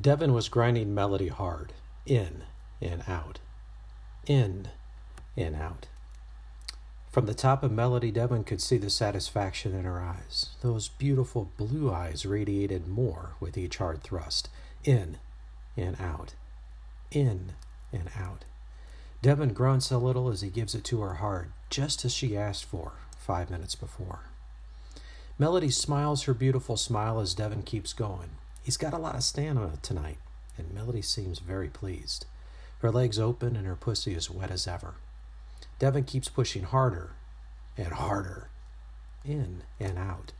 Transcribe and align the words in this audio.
Devon 0.00 0.32
was 0.32 0.48
grinding 0.48 0.94
Melody 0.94 1.28
hard, 1.28 1.72
in 2.06 2.44
and 2.80 3.02
out, 3.08 3.38
in 4.26 4.68
and 5.36 5.56
out. 5.56 5.86
From 7.10 7.26
the 7.26 7.34
top 7.34 7.62
of 7.62 7.72
Melody, 7.72 8.10
Devon 8.12 8.44
could 8.44 8.60
see 8.60 8.76
the 8.76 8.90
satisfaction 8.90 9.74
in 9.74 9.84
her 9.84 10.00
eyes. 10.00 10.50
Those 10.60 10.88
beautiful 10.88 11.50
blue 11.56 11.90
eyes 11.90 12.26
radiated 12.26 12.86
more 12.86 13.32
with 13.40 13.56
each 13.58 13.78
hard 13.78 14.02
thrust, 14.02 14.48
in 14.84 15.16
and 15.76 16.00
out, 16.00 16.34
in 17.10 17.52
and 17.92 18.10
out. 18.16 18.44
Devon 19.20 19.52
grunts 19.52 19.90
a 19.90 19.98
little 19.98 20.28
as 20.28 20.42
he 20.42 20.48
gives 20.50 20.74
it 20.74 20.84
to 20.84 21.00
her 21.00 21.14
hard, 21.14 21.50
just 21.70 22.04
as 22.04 22.12
she 22.12 22.36
asked 22.36 22.66
for 22.66 22.92
five 23.16 23.50
minutes 23.50 23.74
before. 23.74 24.20
Melody 25.38 25.70
smiles 25.70 26.24
her 26.24 26.34
beautiful 26.34 26.76
smile 26.76 27.18
as 27.18 27.34
Devon 27.34 27.62
keeps 27.62 27.92
going. 27.92 28.30
He's 28.68 28.76
got 28.76 28.92
a 28.92 28.98
lot 28.98 29.14
of 29.14 29.24
stamina 29.24 29.78
tonight, 29.80 30.18
and 30.58 30.74
Melody 30.74 31.00
seems 31.00 31.38
very 31.38 31.70
pleased. 31.70 32.26
Her 32.80 32.92
legs 32.92 33.18
open 33.18 33.56
and 33.56 33.66
her 33.66 33.74
pussy 33.74 34.12
is 34.12 34.28
wet 34.28 34.50
as 34.50 34.66
ever. 34.66 34.96
Devon 35.78 36.04
keeps 36.04 36.28
pushing 36.28 36.64
harder 36.64 37.12
and 37.78 37.94
harder, 37.94 38.50
in 39.24 39.62
and 39.80 39.96
out, 39.96 40.32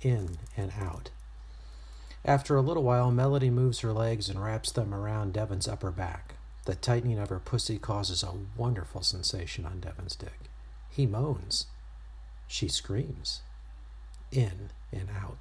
in 0.00 0.38
and 0.56 0.72
out. 0.80 1.10
After 2.24 2.56
a 2.56 2.62
little 2.62 2.84
while, 2.84 3.10
Melody 3.10 3.50
moves 3.50 3.80
her 3.80 3.92
legs 3.92 4.30
and 4.30 4.42
wraps 4.42 4.72
them 4.72 4.94
around 4.94 5.34
Devon's 5.34 5.68
upper 5.68 5.90
back. 5.90 6.36
The 6.64 6.74
tightening 6.74 7.18
of 7.18 7.28
her 7.28 7.38
pussy 7.38 7.78
causes 7.78 8.22
a 8.22 8.32
wonderful 8.56 9.02
sensation 9.02 9.66
on 9.66 9.80
Devon's 9.80 10.16
dick. 10.16 10.48
He 10.88 11.04
moans. 11.04 11.66
She 12.48 12.68
screams. 12.68 13.42
In 14.30 14.70
and 14.90 15.10
out, 15.10 15.36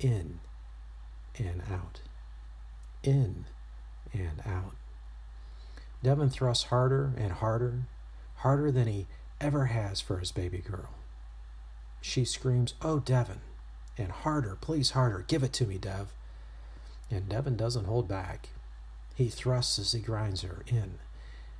in 0.00 0.40
and 1.38 1.62
out, 1.70 2.00
in 3.02 3.46
and 4.12 4.42
out. 4.46 4.74
Devon 6.02 6.30
thrusts 6.30 6.64
harder 6.64 7.12
and 7.16 7.32
harder, 7.32 7.82
harder 8.36 8.70
than 8.70 8.86
he 8.86 9.06
ever 9.40 9.66
has 9.66 10.00
for 10.00 10.18
his 10.18 10.32
baby 10.32 10.58
girl. 10.58 10.90
She 12.00 12.24
screams, 12.24 12.74
Oh, 12.80 12.98
Devon, 12.98 13.40
and 13.98 14.10
harder, 14.10 14.56
please 14.60 14.90
harder, 14.90 15.24
give 15.26 15.42
it 15.42 15.52
to 15.54 15.66
me, 15.66 15.78
Dev. 15.78 16.08
And 17.10 17.28
Devon 17.28 17.56
doesn't 17.56 17.86
hold 17.86 18.08
back. 18.08 18.48
He 19.14 19.28
thrusts 19.28 19.78
as 19.78 19.92
he 19.92 20.00
grinds 20.00 20.42
her 20.42 20.62
in 20.66 20.98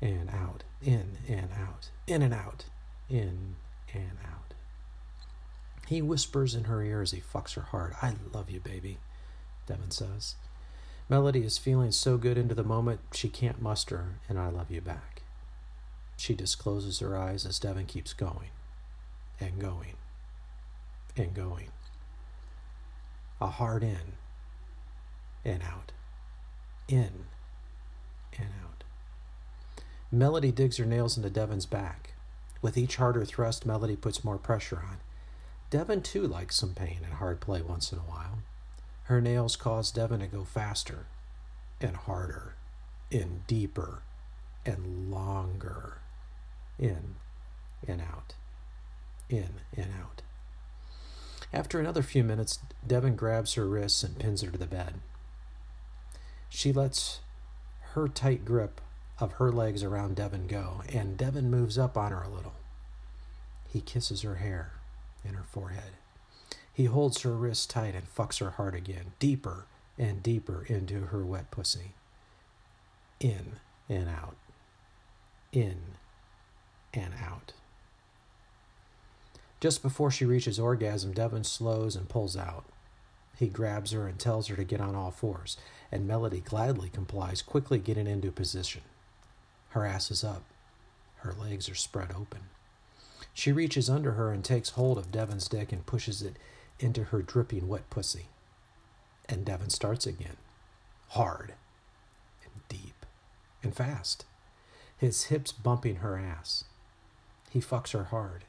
and 0.00 0.30
out, 0.30 0.64
in 0.82 1.18
and 1.28 1.50
out, 1.52 1.90
in 2.06 2.22
and 2.22 2.34
out, 2.34 2.64
in 3.08 3.56
and 3.92 4.18
out. 4.24 4.54
He 5.86 6.02
whispers 6.02 6.54
in 6.54 6.64
her 6.64 6.82
ear 6.82 7.02
as 7.02 7.12
he 7.12 7.20
fucks 7.20 7.54
her 7.54 7.62
hard. 7.62 7.94
I 8.02 8.14
love 8.32 8.50
you, 8.50 8.58
baby, 8.58 8.98
Devon 9.66 9.90
says. 9.90 10.36
Melody 11.08 11.44
is 11.44 11.58
feeling 11.58 11.92
so 11.92 12.16
good 12.16 12.38
into 12.38 12.54
the 12.54 12.64
moment 12.64 13.00
she 13.12 13.28
can't 13.28 13.60
muster 13.60 14.18
and 14.28 14.38
I 14.38 14.48
love 14.48 14.70
you 14.70 14.80
back. 14.80 15.22
She 16.16 16.34
discloses 16.34 17.00
her 17.00 17.16
eyes 17.16 17.44
as 17.44 17.58
Devon 17.58 17.86
keeps 17.86 18.12
going 18.12 18.50
and 19.40 19.58
going 19.58 19.96
and 21.16 21.34
going. 21.34 21.70
A 23.40 23.46
hard 23.46 23.82
in 23.82 24.14
and 25.44 25.62
out, 25.62 25.92
in 26.88 27.26
and 28.38 28.48
out. 28.64 28.84
Melody 30.10 30.52
digs 30.52 30.76
her 30.78 30.86
nails 30.86 31.16
into 31.16 31.28
Devon's 31.28 31.66
back. 31.66 32.14
With 32.62 32.78
each 32.78 32.96
harder 32.96 33.24
thrust, 33.24 33.66
Melody 33.66 33.96
puts 33.96 34.24
more 34.24 34.38
pressure 34.38 34.78
on. 34.78 34.98
Devon 35.70 36.02
too 36.02 36.26
likes 36.26 36.56
some 36.56 36.72
pain 36.72 37.00
and 37.04 37.14
hard 37.14 37.40
play 37.40 37.60
once 37.60 37.92
in 37.92 37.98
a 37.98 38.02
while. 38.02 38.38
Her 39.04 39.20
nails 39.20 39.56
cause 39.56 39.90
Devon 39.90 40.20
to 40.20 40.26
go 40.26 40.44
faster 40.44 41.06
and 41.80 41.96
harder 41.96 42.54
and 43.12 43.46
deeper 43.46 44.02
and 44.64 45.10
longer. 45.10 45.98
In 46.78 47.16
and 47.86 48.00
out. 48.00 48.34
In 49.28 49.60
and 49.76 49.90
out. 50.00 50.22
After 51.52 51.78
another 51.78 52.02
few 52.02 52.24
minutes, 52.24 52.58
Devon 52.86 53.14
grabs 53.14 53.54
her 53.54 53.66
wrists 53.66 54.02
and 54.02 54.18
pins 54.18 54.42
her 54.42 54.50
to 54.50 54.58
the 54.58 54.66
bed. 54.66 54.94
She 56.48 56.72
lets 56.72 57.20
her 57.92 58.08
tight 58.08 58.44
grip 58.44 58.80
of 59.20 59.34
her 59.34 59.52
legs 59.52 59.82
around 59.82 60.16
Devon 60.16 60.46
go, 60.46 60.82
and 60.88 61.16
Devon 61.16 61.50
moves 61.50 61.78
up 61.78 61.96
on 61.96 62.10
her 62.10 62.22
a 62.22 62.28
little. 62.28 62.54
He 63.68 63.80
kisses 63.80 64.22
her 64.22 64.36
hair 64.36 64.72
and 65.24 65.36
her 65.36 65.44
forehead. 65.44 65.92
He 66.74 66.86
holds 66.86 67.22
her 67.22 67.32
wrist 67.32 67.70
tight 67.70 67.94
and 67.94 68.12
fucks 68.12 68.40
her 68.40 68.50
hard 68.50 68.74
again, 68.74 69.12
deeper 69.20 69.66
and 69.96 70.22
deeper 70.22 70.64
into 70.66 71.06
her 71.06 71.24
wet 71.24 71.52
pussy. 71.52 71.92
In 73.20 73.52
and 73.88 74.08
out. 74.08 74.34
In 75.52 75.78
and 76.92 77.14
out. 77.24 77.52
Just 79.60 79.82
before 79.82 80.10
she 80.10 80.24
reaches 80.24 80.58
orgasm, 80.58 81.12
Devon 81.12 81.44
slows 81.44 81.94
and 81.94 82.08
pulls 82.08 82.36
out. 82.36 82.64
He 83.38 83.46
grabs 83.46 83.92
her 83.92 84.06
and 84.06 84.18
tells 84.18 84.48
her 84.48 84.56
to 84.56 84.64
get 84.64 84.80
on 84.80 84.94
all 84.94 85.10
fours, 85.10 85.56
and 85.90 86.06
Melody 86.06 86.40
gladly 86.40 86.88
complies, 86.88 87.40
quickly 87.40 87.78
getting 87.78 88.06
into 88.06 88.30
position. 88.30 88.82
Her 89.70 89.86
ass 89.86 90.10
is 90.10 90.22
up. 90.22 90.42
Her 91.16 91.34
legs 91.40 91.68
are 91.68 91.74
spread 91.74 92.10
open. 92.10 92.40
She 93.32 93.52
reaches 93.52 93.88
under 93.88 94.12
her 94.12 94.32
and 94.32 94.44
takes 94.44 94.70
hold 94.70 94.98
of 94.98 95.10
Devon's 95.10 95.48
dick 95.48 95.72
and 95.72 95.86
pushes 95.86 96.20
it 96.20 96.36
into 96.80 97.04
her 97.04 97.22
dripping 97.22 97.68
wet 97.68 97.88
pussy. 97.90 98.28
And 99.28 99.44
Devon 99.44 99.70
starts 99.70 100.06
again, 100.06 100.36
hard 101.10 101.54
and 102.42 102.68
deep 102.68 103.06
and 103.62 103.74
fast, 103.74 104.24
his 104.96 105.24
hips 105.24 105.52
bumping 105.52 105.96
her 105.96 106.18
ass. 106.18 106.64
He 107.50 107.60
fucks 107.60 107.92
her 107.92 108.04
hard. 108.04 108.44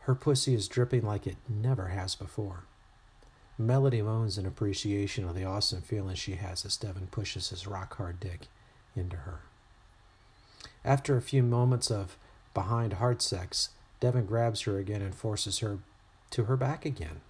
Her 0.00 0.14
pussy 0.14 0.54
is 0.54 0.68
dripping 0.68 1.02
like 1.02 1.26
it 1.26 1.36
never 1.48 1.88
has 1.88 2.14
before. 2.14 2.64
Melody 3.58 4.02
moans 4.02 4.38
in 4.38 4.46
appreciation 4.46 5.28
of 5.28 5.34
the 5.34 5.44
awesome 5.44 5.82
feeling 5.82 6.16
she 6.16 6.32
has 6.32 6.64
as 6.64 6.76
Devon 6.76 7.08
pushes 7.10 7.50
his 7.50 7.66
rock 7.66 7.96
hard 7.96 8.18
dick 8.18 8.48
into 8.96 9.16
her. 9.16 9.40
After 10.84 11.16
a 11.16 11.22
few 11.22 11.42
moments 11.42 11.90
of 11.90 12.16
behind 12.54 12.94
hard 12.94 13.22
sex, 13.22 13.70
Devon 14.00 14.26
grabs 14.26 14.62
her 14.62 14.78
again 14.78 15.02
and 15.02 15.14
forces 15.14 15.60
her 15.60 15.78
to 16.30 16.44
her 16.44 16.56
back 16.56 16.84
again. 16.84 17.20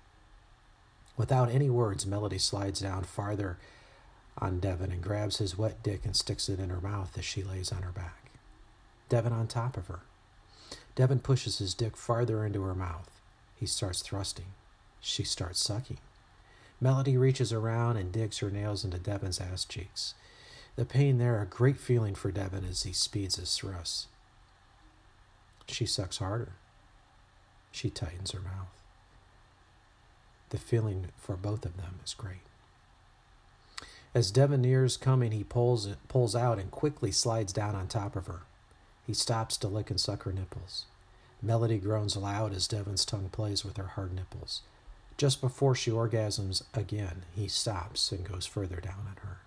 Without 1.16 1.50
any 1.50 1.68
words, 1.68 2.06
Melody 2.06 2.38
slides 2.38 2.80
down 2.80 3.04
farther 3.04 3.58
on 4.38 4.60
Devon 4.60 4.90
and 4.90 5.02
grabs 5.02 5.38
his 5.38 5.58
wet 5.58 5.82
dick 5.82 6.04
and 6.04 6.16
sticks 6.16 6.48
it 6.48 6.58
in 6.58 6.70
her 6.70 6.80
mouth 6.80 7.16
as 7.18 7.24
she 7.24 7.42
lays 7.42 7.70
on 7.70 7.82
her 7.82 7.92
back. 7.92 8.30
Devon 9.08 9.32
on 9.32 9.46
top 9.46 9.76
of 9.76 9.88
her. 9.88 10.00
Devon 10.94 11.20
pushes 11.20 11.58
his 11.58 11.74
dick 11.74 11.96
farther 11.96 12.44
into 12.44 12.62
her 12.62 12.74
mouth. 12.74 13.10
He 13.54 13.66
starts 13.66 14.02
thrusting. 14.02 14.46
She 15.00 15.22
starts 15.22 15.60
sucking. 15.60 15.98
Melody 16.80 17.16
reaches 17.16 17.52
around 17.52 17.96
and 17.96 18.10
digs 18.10 18.38
her 18.38 18.50
nails 18.50 18.84
into 18.84 18.98
Devon's 18.98 19.40
ass 19.40 19.64
cheeks. 19.64 20.14
The 20.76 20.84
pain 20.84 21.18
there, 21.18 21.40
a 21.40 21.46
great 21.46 21.78
feeling 21.78 22.14
for 22.14 22.32
Devon 22.32 22.64
as 22.64 22.82
he 22.82 22.92
speeds 22.92 23.36
his 23.36 23.54
thrusts. 23.54 24.08
She 25.68 25.86
sucks 25.86 26.18
harder. 26.18 26.54
She 27.70 27.90
tightens 27.90 28.32
her 28.32 28.40
mouth. 28.40 28.81
The 30.52 30.58
feeling 30.58 31.06
for 31.16 31.34
both 31.34 31.64
of 31.64 31.78
them 31.78 32.00
is 32.04 32.12
great. 32.12 32.42
As 34.14 34.30
Devon 34.30 34.60
nears 34.60 34.98
coming, 34.98 35.32
he 35.32 35.44
pulls, 35.44 35.88
pulls 36.08 36.36
out 36.36 36.58
and 36.58 36.70
quickly 36.70 37.10
slides 37.10 37.54
down 37.54 37.74
on 37.74 37.88
top 37.88 38.16
of 38.16 38.26
her. 38.26 38.40
He 39.06 39.14
stops 39.14 39.56
to 39.56 39.68
lick 39.68 39.88
and 39.88 39.98
suck 39.98 40.24
her 40.24 40.32
nipples. 40.32 40.84
Melody 41.40 41.78
groans 41.78 42.18
loud 42.18 42.52
as 42.52 42.68
Devon's 42.68 43.06
tongue 43.06 43.30
plays 43.32 43.64
with 43.64 43.78
her 43.78 43.86
hard 43.86 44.14
nipples. 44.14 44.60
Just 45.16 45.40
before 45.40 45.74
she 45.74 45.90
orgasms 45.90 46.64
again, 46.74 47.22
he 47.34 47.48
stops 47.48 48.12
and 48.12 48.28
goes 48.28 48.44
further 48.44 48.76
down 48.76 49.06
on 49.08 49.16
her. 49.22 49.38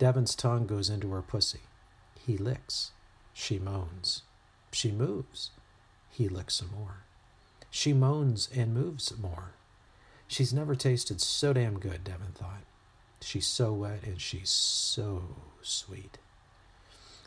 Devon's 0.00 0.34
tongue 0.34 0.66
goes 0.66 0.90
into 0.90 1.12
her 1.12 1.22
pussy. 1.22 1.60
He 2.26 2.36
licks. 2.36 2.90
She 3.32 3.60
moans. 3.60 4.22
She 4.72 4.90
moves. 4.90 5.50
He 6.10 6.28
licks 6.28 6.54
some 6.54 6.72
more. 6.76 7.04
She 7.70 7.92
moans 7.92 8.48
and 8.52 8.74
moves 8.74 9.16
more. 9.16 9.52
She's 10.26 10.52
never 10.52 10.74
tasted 10.74 11.20
so 11.20 11.52
damn 11.52 11.78
good, 11.78 12.04
Devon 12.04 12.32
thought. 12.34 12.62
She's 13.20 13.46
so 13.46 13.72
wet 13.72 14.02
and 14.04 14.20
she's 14.20 14.50
so 14.50 15.22
sweet. 15.62 16.18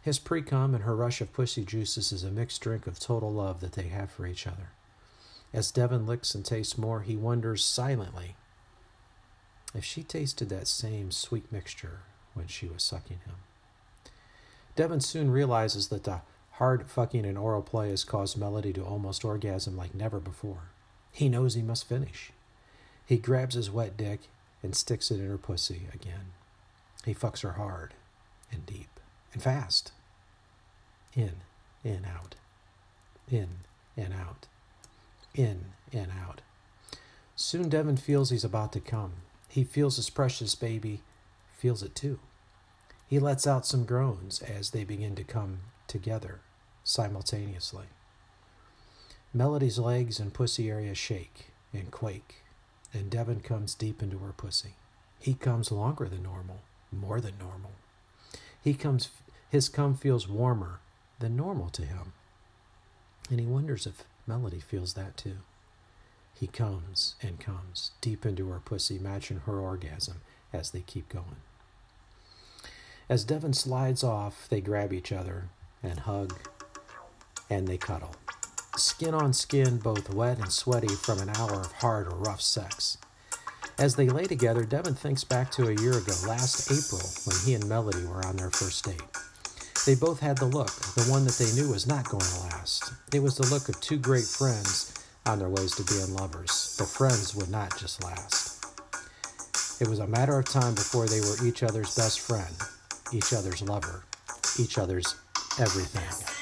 His 0.01 0.19
pre 0.19 0.41
cum 0.41 0.73
and 0.73 0.83
her 0.83 0.95
rush 0.95 1.21
of 1.21 1.33
pussy 1.33 1.65
juices 1.65 2.11
is 2.11 2.23
a 2.23 2.31
mixed 2.31 2.61
drink 2.61 2.87
of 2.87 2.99
total 2.99 3.31
love 3.31 3.59
that 3.61 3.73
they 3.73 3.87
have 3.87 4.11
for 4.11 4.25
each 4.25 4.47
other. 4.47 4.69
As 5.53 5.71
Devon 5.71 6.05
licks 6.05 6.35
and 6.35 6.45
tastes 6.45 6.77
more, 6.77 7.01
he 7.01 7.15
wonders 7.15 7.63
silently 7.63 8.35
if 9.73 9.83
she 9.83 10.03
tasted 10.03 10.49
that 10.49 10.67
same 10.67 11.11
sweet 11.11 11.51
mixture 11.51 12.01
when 12.33 12.47
she 12.47 12.67
was 12.67 12.83
sucking 12.83 13.19
him. 13.25 13.35
Devon 14.75 15.01
soon 15.01 15.31
realizes 15.31 15.87
that 15.87 16.03
the 16.03 16.21
hard 16.51 16.89
fucking 16.89 17.25
and 17.25 17.37
oral 17.37 17.61
play 17.61 17.89
has 17.89 18.03
caused 18.03 18.37
Melody 18.37 18.73
to 18.73 18.83
almost 18.83 19.25
orgasm 19.25 19.75
like 19.75 19.93
never 19.95 20.19
before. 20.19 20.69
He 21.11 21.29
knows 21.29 21.55
he 21.55 21.61
must 21.61 21.87
finish. 21.87 22.31
He 23.07 23.17
grabs 23.17 23.55
his 23.55 23.71
wet 23.71 23.97
dick 23.97 24.19
and 24.61 24.75
sticks 24.75 25.09
it 25.09 25.19
in 25.19 25.29
her 25.29 25.37
pussy 25.37 25.87
again. 25.93 26.33
He 27.05 27.13
fucks 27.15 27.41
her 27.41 27.53
hard 27.53 27.93
and 28.51 28.65
deep 28.65 28.99
and 29.33 29.41
fast. 29.41 29.93
In, 31.15 31.37
in, 31.83 32.05
out. 32.05 32.35
In, 33.31 33.47
in, 33.95 34.11
out. 34.11 34.45
In, 35.33 35.65
in, 35.91 36.07
out. 36.11 36.41
Soon 37.35 37.69
Devon 37.69 37.97
feels 37.97 38.29
he's 38.29 38.43
about 38.43 38.73
to 38.73 38.79
come. 38.79 39.13
He 39.47 39.63
feels 39.63 39.95
his 39.95 40.09
precious 40.09 40.53
baby 40.53 41.01
feels 41.55 41.81
it 41.81 41.95
too. 41.95 42.19
He 43.07 43.19
lets 43.19 43.47
out 43.47 43.65
some 43.65 43.85
groans 43.85 44.41
as 44.41 44.71
they 44.71 44.83
begin 44.83 45.15
to 45.15 45.23
come 45.23 45.59
together 45.87 46.41
simultaneously. 46.83 47.85
Melody's 49.33 49.79
legs 49.79 50.19
and 50.19 50.33
pussy 50.33 50.69
area 50.69 50.93
shake 50.93 51.51
and 51.71 51.89
quake, 51.89 52.43
and 52.93 53.09
Devon 53.09 53.41
comes 53.41 53.75
deep 53.75 54.01
into 54.01 54.19
her 54.19 54.33
pussy. 54.33 54.75
He 55.19 55.33
comes 55.33 55.71
longer 55.71 56.07
than 56.07 56.23
normal, 56.23 56.61
more 56.91 57.19
than 57.19 57.37
normal. 57.39 57.71
He 58.63 58.73
comes 58.73 59.09
his 59.49 59.69
cum 59.69 59.95
feels 59.95 60.27
warmer 60.27 60.79
than 61.19 61.35
normal 61.35 61.69
to 61.69 61.83
him. 61.83 62.13
And 63.29 63.39
he 63.39 63.45
wonders 63.45 63.85
if 63.87 64.03
Melody 64.25 64.59
feels 64.59 64.93
that 64.93 65.17
too. 65.17 65.37
He 66.33 66.47
comes 66.47 67.15
and 67.21 67.39
comes 67.39 67.91
deep 68.01 68.25
into 68.25 68.49
her 68.49 68.59
pussy, 68.59 68.99
matching 68.99 69.41
her 69.45 69.59
orgasm 69.59 70.21
as 70.53 70.71
they 70.71 70.81
keep 70.81 71.09
going. 71.09 71.37
As 73.09 73.23
Devon 73.23 73.53
slides 73.53 74.03
off, 74.03 74.47
they 74.49 74.61
grab 74.61 74.91
each 74.91 75.11
other 75.11 75.45
and 75.81 76.01
hug 76.01 76.37
and 77.49 77.67
they 77.67 77.77
cuddle. 77.77 78.15
Skin 78.77 79.15
on 79.15 79.33
skin, 79.33 79.77
both 79.79 80.13
wet 80.13 80.37
and 80.37 80.51
sweaty 80.51 80.93
from 80.93 81.19
an 81.19 81.29
hour 81.29 81.61
of 81.61 81.71
hard 81.73 82.07
or 82.07 82.15
rough 82.15 82.41
sex. 82.41 82.99
As 83.79 83.95
they 83.95 84.07
lay 84.07 84.25
together, 84.25 84.65
Devon 84.65 84.93
thinks 84.93 85.23
back 85.23 85.49
to 85.51 85.67
a 85.67 85.81
year 85.81 85.97
ago, 85.97 86.13
last 86.27 86.71
April, 86.71 87.01
when 87.25 87.35
he 87.43 87.55
and 87.55 87.67
Melody 87.67 88.05
were 88.05 88.23
on 88.23 88.37
their 88.37 88.51
first 88.51 88.85
date. 88.85 89.01
They 89.87 89.95
both 89.95 90.19
had 90.19 90.37
the 90.37 90.45
look, 90.45 90.69
the 90.93 91.05
one 91.05 91.25
that 91.25 91.39
they 91.39 91.51
knew 91.53 91.71
was 91.71 91.87
not 91.87 92.07
going 92.07 92.23
to 92.23 92.39
last. 92.41 92.93
It 93.11 93.23
was 93.23 93.35
the 93.35 93.47
look 93.47 93.67
of 93.67 93.81
two 93.81 93.97
great 93.97 94.25
friends 94.25 94.93
on 95.25 95.39
their 95.39 95.49
ways 95.49 95.75
to 95.75 95.83
being 95.83 96.13
lovers, 96.13 96.75
but 96.77 96.87
friends 96.87 97.35
would 97.35 97.49
not 97.49 97.77
just 97.79 98.03
last. 98.03 98.63
It 99.81 99.87
was 99.87 99.99
a 99.99 100.07
matter 100.07 100.37
of 100.37 100.45
time 100.45 100.75
before 100.75 101.07
they 101.07 101.21
were 101.21 101.43
each 101.43 101.63
other's 101.63 101.95
best 101.95 102.19
friend, 102.19 102.55
each 103.11 103.33
other's 103.33 103.63
lover, 103.63 104.03
each 104.59 104.77
other's 104.77 105.15
everything. 105.59 106.36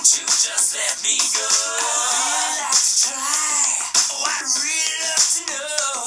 Won't 0.00 0.16
you 0.16 0.24
just 0.24 0.74
let 0.76 0.96
me 1.04 1.12
go? 1.36 1.44
I'd 1.44 2.24
really 2.24 2.56
like 2.64 2.72
to 2.72 2.94
try. 3.04 3.84
Oh, 4.16 4.24
I'd 4.32 4.48
really 4.64 4.96
love 5.04 5.28
to 5.28 5.40
know. 5.52 5.99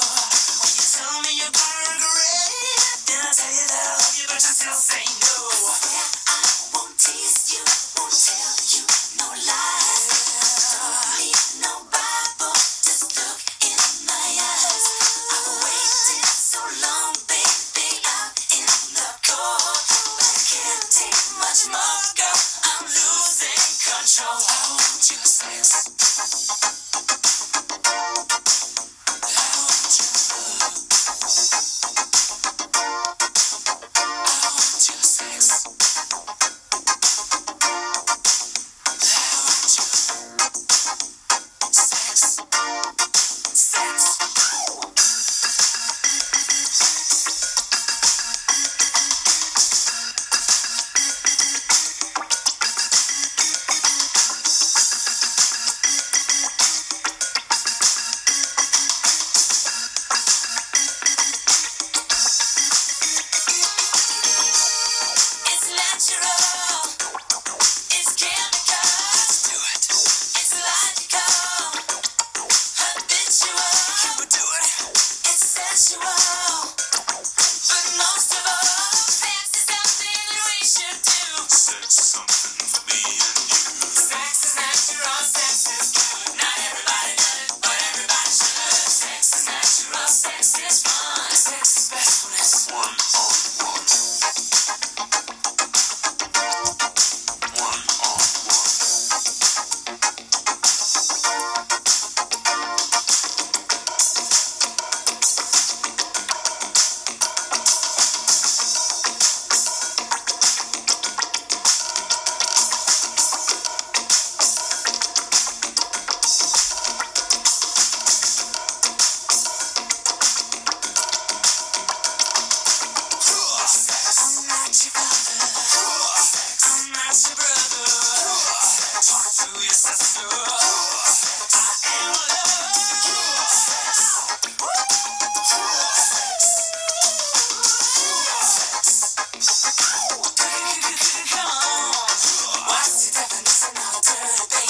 Yes. 143.66 144.63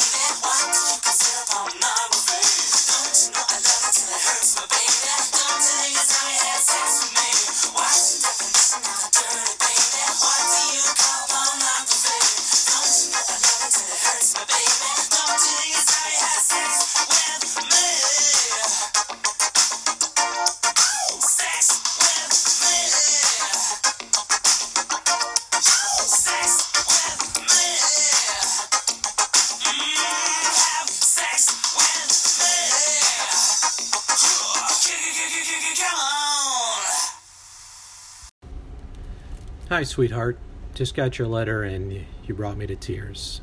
Hi, 39.74 39.82
sweetheart. 39.82 40.38
Just 40.76 40.94
got 40.94 41.18
your 41.18 41.28
letter 41.28 41.64
and 41.64 42.06
you 42.26 42.36
brought 42.36 42.58
me 42.58 42.68
to 42.68 42.76
tears. 42.76 43.42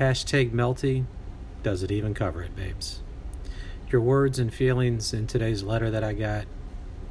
Hashtag 0.00 0.50
melty. 0.50 1.04
Does 1.62 1.84
it 1.84 1.92
even 1.92 2.12
cover 2.12 2.42
it, 2.42 2.56
babes? 2.56 3.02
Your 3.88 4.00
words 4.00 4.40
and 4.40 4.52
feelings 4.52 5.14
in 5.14 5.28
today's 5.28 5.62
letter 5.62 5.92
that 5.92 6.02
I 6.02 6.12
got 6.12 6.46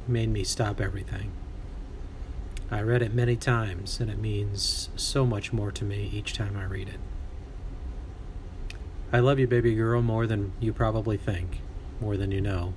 made 0.06 0.28
me 0.28 0.44
stop 0.44 0.78
everything. 0.78 1.32
I 2.70 2.82
read 2.82 3.00
it 3.00 3.14
many 3.14 3.34
times 3.34 3.98
and 3.98 4.10
it 4.10 4.18
means 4.18 4.90
so 4.94 5.24
much 5.24 5.54
more 5.54 5.72
to 5.72 5.82
me 5.82 6.10
each 6.12 6.34
time 6.34 6.54
I 6.54 6.64
read 6.64 6.90
it. 6.90 7.00
I 9.10 9.20
love 9.20 9.38
you, 9.38 9.46
baby 9.46 9.74
girl, 9.74 10.02
more 10.02 10.26
than 10.26 10.52
you 10.60 10.74
probably 10.74 11.16
think, 11.16 11.62
more 11.98 12.18
than 12.18 12.30
you 12.30 12.42
know. 12.42 12.74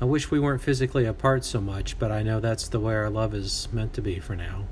I 0.00 0.04
wish 0.04 0.30
we 0.30 0.38
weren't 0.38 0.62
physically 0.62 1.06
apart 1.06 1.44
so 1.44 1.60
much, 1.60 1.98
but 1.98 2.12
I 2.12 2.22
know 2.22 2.38
that's 2.38 2.68
the 2.68 2.78
way 2.78 2.94
our 2.94 3.10
love 3.10 3.34
is 3.34 3.66
meant 3.72 3.94
to 3.94 4.02
be 4.02 4.20
for 4.20 4.36
now. 4.36 4.64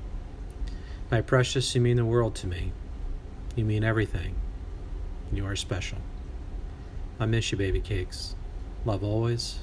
My 1.11 1.21
precious, 1.21 1.75
you 1.75 1.81
mean 1.81 1.97
the 1.97 2.05
world 2.05 2.33
to 2.35 2.47
me. 2.47 2.71
You 3.55 3.65
mean 3.65 3.83
everything. 3.83 4.35
You 5.33 5.45
are 5.45 5.55
special. 5.55 5.97
I 7.19 7.25
miss 7.25 7.51
you, 7.51 7.57
baby 7.57 7.81
cakes. 7.81 8.35
Love 8.85 9.03
always, 9.03 9.59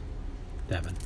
Devon. 0.69 0.97